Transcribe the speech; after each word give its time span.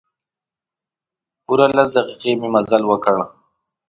پوره 1.45 1.65
لس 1.77 1.89
دقیقې 1.97 2.31
مې 2.39 2.47
مزل 2.53 2.83
وکړ. 2.87 3.15